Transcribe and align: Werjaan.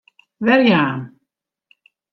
Werjaan. 0.45 0.99